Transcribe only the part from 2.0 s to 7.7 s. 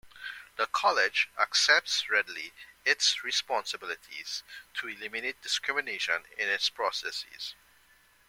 readily its responsibility to eliminate discrimination in its processes.